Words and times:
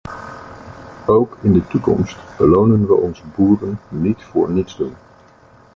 Ook 1.05 1.37
in 1.41 1.53
de 1.53 1.67
toekomst 1.67 2.17
belonen 2.37 2.87
we 2.87 2.93
onze 2.93 3.23
boeren 3.35 3.79
niet 3.89 4.23
voor 4.23 4.49
nietsdoen. 4.51 4.95